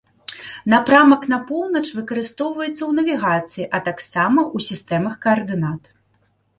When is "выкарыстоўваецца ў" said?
1.99-2.91